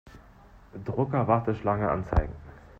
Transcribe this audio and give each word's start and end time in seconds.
Drucker-Warteschlange 0.83 1.87
anzeigen. 1.87 2.33